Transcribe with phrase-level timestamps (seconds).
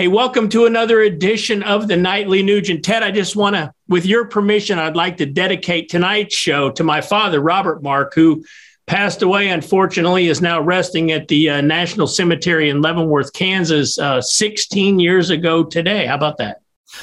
[0.00, 2.82] Hey, welcome to another edition of the Nightly Nuge.
[2.82, 6.82] Ted, I just want to, with your permission, I'd like to dedicate tonight's show to
[6.82, 8.42] my father, Robert Mark, who
[8.86, 14.22] passed away, unfortunately, is now resting at the uh, National Cemetery in Leavenworth, Kansas, uh,
[14.22, 16.06] 16 years ago today.
[16.06, 16.62] How about that?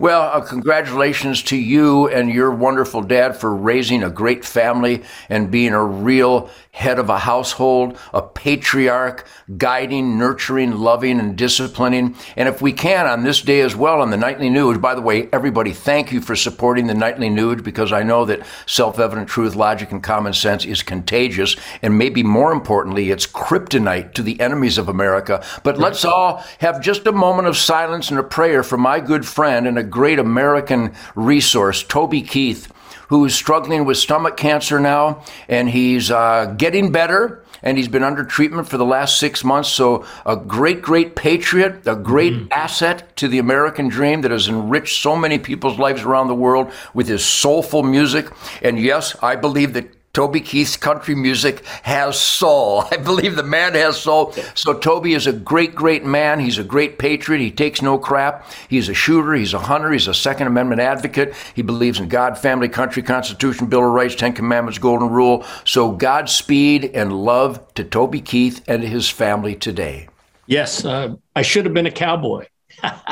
[0.00, 5.52] Well, uh, congratulations to you and your wonderful dad for raising a great family and
[5.52, 12.16] being a real head of a household, a patriarch, guiding, nurturing, loving, and disciplining.
[12.36, 15.00] And if we can on this day as well on the Nightly Nuge, by the
[15.00, 19.28] way, everybody, thank you for supporting the Nightly Nuge because I know that self evident
[19.28, 21.54] truth, logic, and common sense is contagious.
[21.82, 25.44] And maybe more importantly, it's kryptonite to the enemies of America.
[25.62, 29.24] But let's all have just a moment of silence and a prayer for my good
[29.24, 32.72] friend and a great American resource, Toby Keith
[33.08, 37.44] who's struggling with stomach cancer now, and he's uh, getting better.
[37.60, 39.68] And he's been under treatment for the last six months.
[39.68, 42.52] So, a great, great patriot, a great mm-hmm.
[42.52, 46.70] asset to the American dream that has enriched so many people's lives around the world
[46.94, 48.28] with his soulful music.
[48.62, 52.82] And yes, I believe that Toby Keith's country music has soul.
[52.90, 54.32] I believe the man has soul.
[54.56, 56.40] So Toby is a great, great man.
[56.40, 57.40] He's a great patriot.
[57.40, 58.44] He takes no crap.
[58.68, 59.34] He's a shooter.
[59.34, 59.92] He's a hunter.
[59.92, 61.36] He's a Second Amendment advocate.
[61.54, 65.44] He believes in God, family, country, Constitution, Bill of Rights, Ten Commandments, Golden Rule.
[65.64, 70.08] So Godspeed and love to Toby Keith and his family today.
[70.46, 72.48] Yes, uh, I should have been a cowboy.
[72.82, 73.02] Well,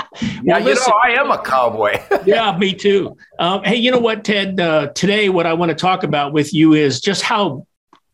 [0.43, 2.01] yeah, you know, I am a cowboy.
[2.27, 3.17] yeah, me too.
[3.39, 4.61] Um, hey, you know what, Ted?
[4.61, 7.67] Uh, today, what I want to talk about with you is just how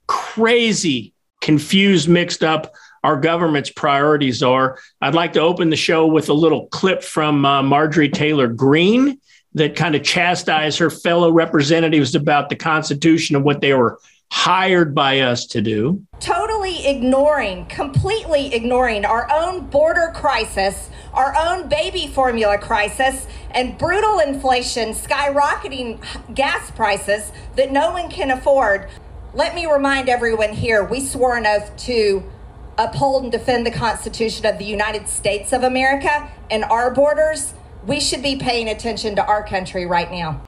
[0.06, 4.78] crazy, confused, mixed up our government's priorities are.
[5.00, 9.20] I'd like to open the show with a little clip from uh, Marjorie Taylor Greene
[9.54, 13.98] that kind of chastised her fellow representatives about the Constitution and what they were
[14.32, 16.02] hired by us to do.
[16.18, 24.20] Totally ignoring, completely ignoring our own border crisis, our own baby formula crisis, and brutal
[24.20, 26.02] inflation, skyrocketing
[26.34, 28.88] gas prices that no one can afford.
[29.34, 32.24] Let me remind everyone here we swore an oath to
[32.78, 37.52] uphold and defend the Constitution of the United States of America and our borders.
[37.86, 40.42] We should be paying attention to our country right now.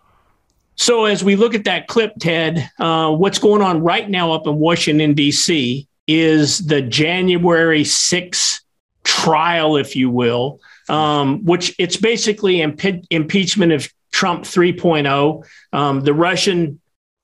[0.77, 4.47] So, as we look at that clip, Ted, uh, what's going on right now up
[4.47, 8.61] in Washington, D.C., is the January 6th
[9.05, 16.15] trial, if you will, um, which it's basically impe- impeachment of Trump 3.0, um, the
[16.15, 16.81] Russian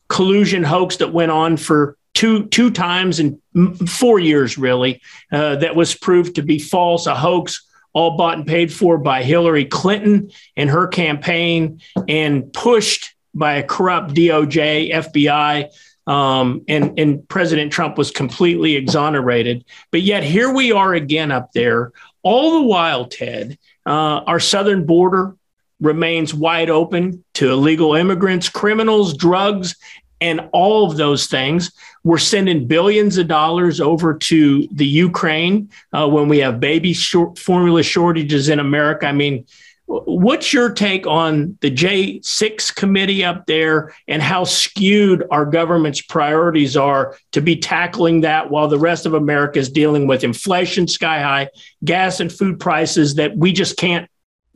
[0.08, 3.40] collusion hoax that went on for two two times in
[3.86, 5.00] four years, really,
[5.32, 9.22] uh, that was proved to be false, a hoax all bought and paid for by
[9.22, 15.68] Hillary Clinton and her campaign and pushed by a corrupt DOJ, FBI,
[16.06, 19.64] um, and, and President Trump was completely exonerated.
[19.90, 21.92] But yet here we are again up there.
[22.22, 25.36] All the while, Ted, uh, our southern border
[25.80, 29.76] remains wide open to illegal immigrants, criminals, drugs,
[30.20, 31.72] and all of those things.
[32.04, 37.38] We're sending billions of dollars over to the Ukraine uh, when we have baby short
[37.38, 39.06] formula shortages in America.
[39.06, 39.46] I mean,
[39.92, 46.76] What's your take on the J6 committee up there and how skewed our government's priorities
[46.76, 51.20] are to be tackling that while the rest of America is dealing with inflation sky
[51.20, 51.48] high,
[51.84, 54.08] gas and food prices that we just can't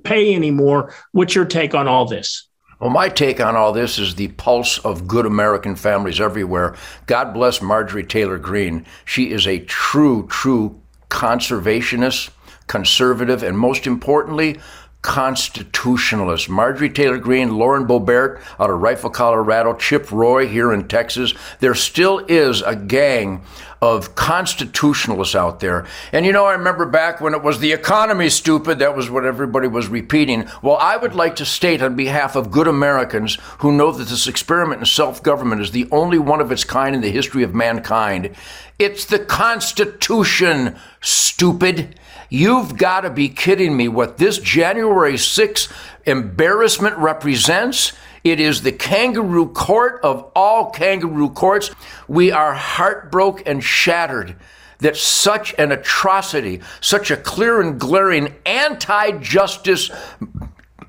[0.05, 0.95] pay anymore?
[1.11, 2.47] What's your take on all this?
[2.79, 6.77] Well, my take on all this is the pulse of good American families everywhere.
[7.07, 8.87] God bless Marjorie Taylor Greene.
[9.05, 12.31] She is a true, true conservationist,
[12.69, 14.61] conservative, and most importantly,
[15.05, 16.49] constitutionalists.
[16.49, 21.35] Marjorie Taylor Greene, Lauren Boebert out of Rifle, Colorado, Chip Roy here in Texas.
[21.61, 23.45] There still is a gang
[23.83, 25.87] of constitutionalists out there.
[26.11, 29.27] And you know, I remember back when it was the economy stupid, that was what
[29.27, 30.49] everybody was repeating.
[30.63, 34.27] Well, I would like to state on behalf of good Americans who know that this
[34.27, 37.55] experiment in self government is the only one of its kind in the history of
[37.55, 38.35] mankind.
[38.79, 42.01] It's the Constitution, stupid.
[42.35, 43.87] You've got to be kidding me.
[43.87, 45.73] What this January 6th
[46.05, 47.93] embarrassment represents?
[48.25, 51.71] It is the kangaroo court of all kangaroo courts.
[52.09, 54.35] We are heartbroken and shattered
[54.79, 59.93] that such an atrocity, such a clear and glaring anti justice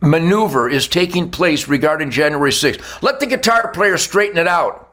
[0.02, 3.04] maneuver is taking place regarding January 6th.
[3.04, 4.85] Let the guitar player straighten it out.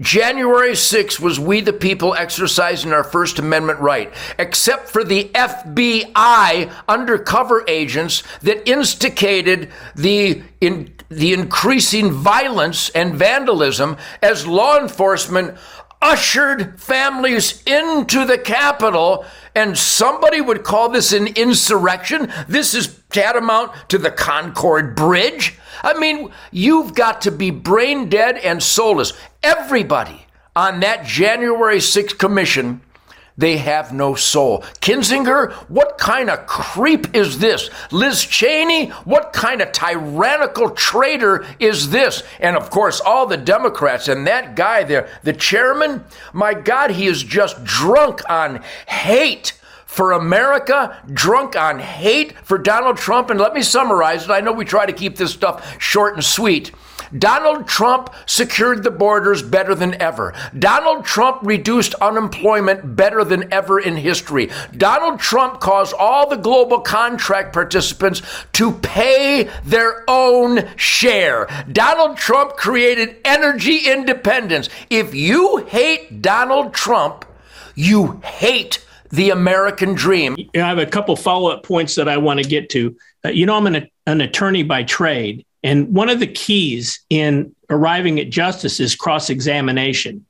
[0.00, 6.72] January 6th was we the people exercising our First Amendment right, except for the FBI
[6.88, 15.56] undercover agents that instigated the in, the increasing violence and vandalism as law enforcement
[16.02, 19.24] ushered families into the Capitol
[19.54, 22.32] and somebody would call this an insurrection.
[22.48, 25.58] This is tantamount to the Concord Bridge.
[25.82, 29.12] I mean, you've got to be brain dead and soulless.
[29.42, 32.82] Everybody on that January 6th commission
[33.40, 34.60] they have no soul.
[34.80, 37.70] Kinzinger, what kind of creep is this?
[37.90, 42.22] Liz Cheney, what kind of tyrannical traitor is this?
[42.38, 46.04] And of course, all the Democrats and that guy there, the chairman,
[46.34, 49.54] my God, he is just drunk on hate
[49.90, 53.28] for America, drunk on hate for Donald Trump.
[53.28, 54.30] And let me summarize it.
[54.30, 56.70] I know we try to keep this stuff short and sweet.
[57.18, 60.32] Donald Trump secured the borders better than ever.
[60.56, 64.48] Donald Trump reduced unemployment better than ever in history.
[64.76, 68.22] Donald Trump caused all the global contract participants
[68.52, 71.48] to pay their own share.
[71.72, 74.68] Donald Trump created energy independence.
[74.88, 77.24] If you hate Donald Trump,
[77.74, 80.36] you hate the American dream.
[80.54, 82.96] I have a couple follow up points that I want to get to.
[83.24, 85.44] Uh, you know, I'm an, an attorney by trade.
[85.62, 90.24] And one of the keys in arriving at justice is cross examination.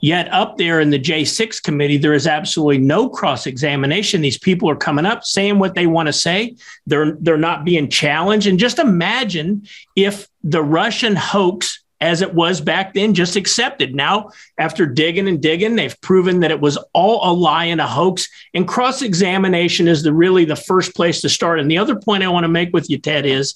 [0.00, 4.20] Yet up there in the J6 committee, there is absolutely no cross examination.
[4.20, 6.56] These people are coming up saying what they want to say.
[6.86, 8.46] They're, they're not being challenged.
[8.46, 9.66] And just imagine
[9.96, 13.94] if the Russian hoax as it was back then, just accepted.
[13.94, 17.86] Now, after digging and digging, they've proven that it was all a lie and a
[17.86, 18.28] hoax.
[18.52, 21.60] And cross examination is the really the first place to start.
[21.60, 23.54] And the other point I want to make with you, Ted, is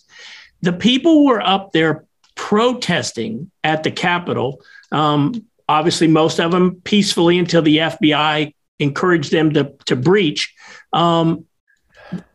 [0.63, 2.05] the people were up there
[2.35, 4.63] protesting at the Capitol.
[4.93, 10.55] Um, obviously, most of them peacefully until the FBI encouraged them to, to breach.
[10.93, 11.45] Um,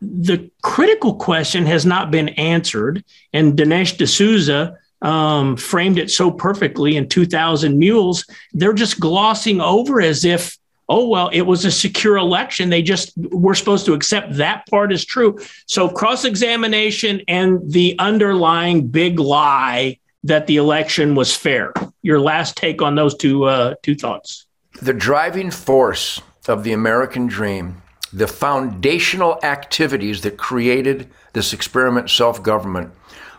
[0.00, 3.04] the critical question has not been answered.
[3.32, 8.26] And Dinesh D'Souza um, framed it so perfectly in 2000 Mules.
[8.52, 10.56] They're just glossing over as if
[10.88, 12.70] oh well it was a secure election.
[12.70, 15.38] They just were supposed to accept that part is true.
[15.66, 21.72] So cross-examination and the underlying big lie that the election was fair.
[22.02, 24.46] Your last take on those two uh, two thoughts.
[24.80, 27.80] The driving force of the american dream
[28.14, 32.92] the foundational activities that created this experiment self-government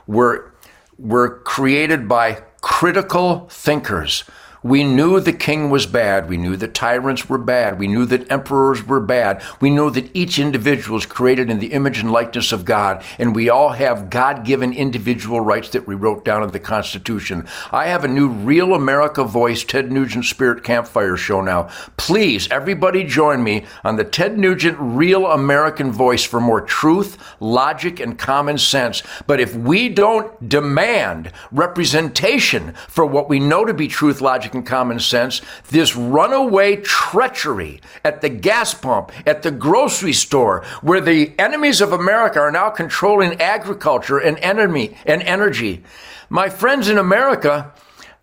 [0.06, 0.52] were
[0.98, 4.24] were created by critical thinkers
[4.66, 6.28] we knew the king was bad.
[6.28, 7.78] We knew that tyrants were bad.
[7.78, 9.44] We knew that emperors were bad.
[9.62, 13.36] We know that each individual is created in the image and likeness of God, and
[13.36, 17.48] we all have God given individual rights that we wrote down in the Constitution.
[17.72, 21.70] I have a new Real America Voice Ted Nugent Spirit Campfire show now.
[21.98, 28.00] Please, everybody join me on the Ted Nugent Real American Voice for more truth, logic,
[28.00, 29.04] and common sense.
[29.28, 34.66] But if we don't demand representation for what we know to be truth, logic, and
[34.66, 41.34] common sense, this runaway treachery at the gas pump, at the grocery store, where the
[41.38, 45.84] enemies of America are now controlling agriculture and enemy and energy.
[46.30, 47.74] My friends in America,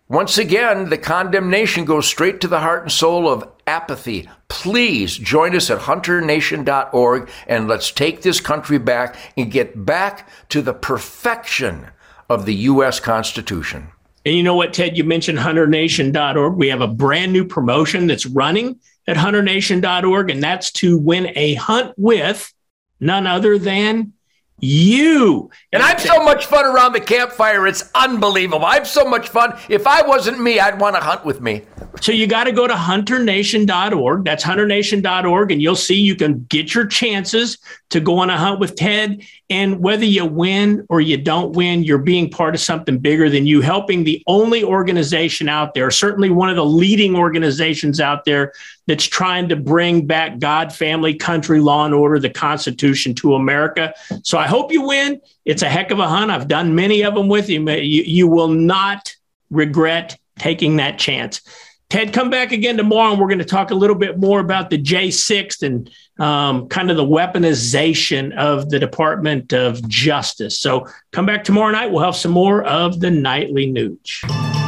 [0.09, 4.29] once again, the condemnation goes straight to the heart and soul of apathy.
[4.49, 10.61] Please join us at hunternation.org and let's take this country back and get back to
[10.61, 11.87] the perfection
[12.29, 13.01] of the U.S.
[13.01, 13.89] Constitution.
[14.25, 14.97] And you know what, Ted?
[14.97, 16.55] You mentioned hunternation.org.
[16.55, 21.55] We have a brand new promotion that's running at hunternation.org, and that's to win a
[21.55, 22.53] hunt with
[23.01, 24.13] none other than
[24.61, 25.51] you.
[25.73, 27.67] And I'm so much fun around the campfire.
[27.67, 28.65] It's unbelievable.
[28.65, 29.59] I'm so much fun.
[29.69, 31.63] If I wasn't me, I'd want to hunt with me.
[32.01, 34.25] So you got to go to hunternation.org.
[34.25, 35.53] That's hunternation.org.
[35.53, 37.59] And you'll see you can get your chances
[37.91, 39.23] to go on a hunt with Ted.
[39.51, 43.47] And whether you win or you don't win, you're being part of something bigger than
[43.47, 48.53] you, helping the only organization out there, certainly one of the leading organizations out there
[48.87, 53.95] that's trying to bring back God, family, country, law and order, the Constitution to America.
[54.23, 55.21] So I hope you win.
[55.45, 56.31] It's a heck of a hunt.
[56.31, 57.69] I've done many of them with you.
[57.71, 59.15] You, you will not
[59.51, 61.43] regret taking that chance.
[61.93, 64.71] Ted, come back again tomorrow and we're going to talk a little bit more about
[64.71, 70.59] the J6 and um, kind of the weaponization of the Department of Justice.
[70.59, 71.93] So come back tomorrow night.
[71.93, 74.62] We'll have some more of the nightly Nuge.